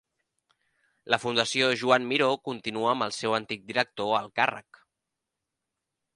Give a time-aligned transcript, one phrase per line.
[1.13, 4.83] La Fundació Joan Miró continua amb el seu antic director al càrrec